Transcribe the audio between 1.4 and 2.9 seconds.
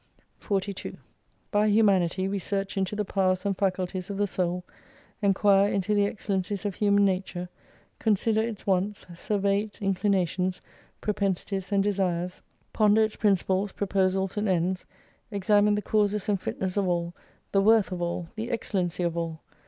By humanity we search